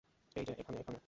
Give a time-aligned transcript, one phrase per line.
[0.35, 0.99] এই যে, এখানে, এখানে।